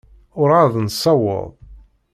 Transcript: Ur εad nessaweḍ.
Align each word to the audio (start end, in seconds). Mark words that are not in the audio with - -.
Ur 0.41 0.49
εad 0.59 0.75
nessaweḍ. 0.79 1.47